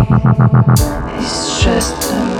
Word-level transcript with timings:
It's 0.00 1.62
just 1.64 2.12
a. 2.12 2.37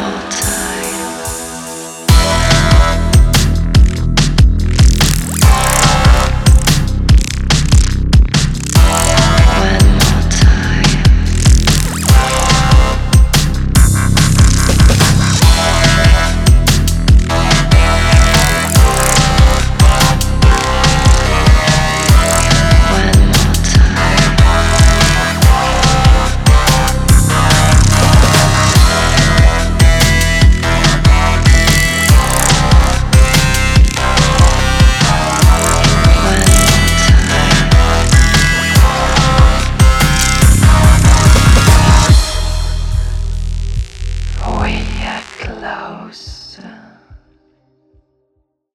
not. 0.00 0.39